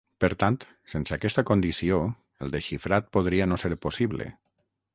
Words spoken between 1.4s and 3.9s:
condició el desxifrat podria no ser